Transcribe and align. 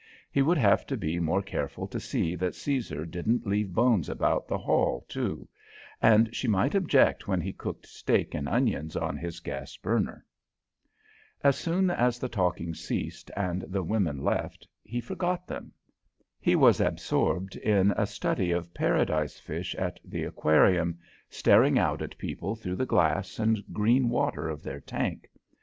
He 0.31 0.41
would 0.41 0.57
have 0.57 0.87
to 0.87 0.97
be 0.97 1.19
more 1.19 1.43
careful 1.43 1.85
to 1.89 1.99
see 1.99 2.33
that 2.37 2.55
Caesar 2.55 3.05
didn't 3.05 3.45
leave 3.45 3.71
bones 3.71 4.09
about 4.09 4.47
the 4.47 4.57
hall, 4.57 5.05
too; 5.07 5.47
and 6.01 6.35
she 6.35 6.47
might 6.47 6.73
object 6.73 7.27
when 7.27 7.39
he 7.39 7.53
cooked 7.53 7.85
steak 7.85 8.33
and 8.33 8.49
onions 8.49 8.95
on 8.95 9.15
his 9.15 9.39
gas 9.41 9.77
burner. 9.77 10.25
As 11.43 11.55
soon 11.55 11.91
as 11.91 12.17
the 12.17 12.29
talking 12.29 12.73
ceased 12.73 13.29
and 13.37 13.61
the 13.61 13.83
women 13.83 14.23
left, 14.23 14.67
he 14.81 15.01
forgot 15.01 15.45
them. 15.45 15.71
He 16.39 16.55
was 16.55 16.81
absorbed 16.81 17.55
in 17.57 17.91
a 17.91 18.07
study 18.07 18.49
of 18.49 18.73
paradise 18.73 19.37
fish 19.39 19.75
at 19.75 19.99
the 20.03 20.23
Aquarium, 20.23 20.97
staring 21.29 21.77
out 21.77 22.01
at 22.01 22.17
people 22.17 22.55
through 22.55 22.77
the 22.77 22.87
glass 22.87 23.37
and 23.37 23.63
green 23.71 24.09
water 24.09 24.49
of 24.49 24.63
their 24.63 24.79
tank. 24.79 25.29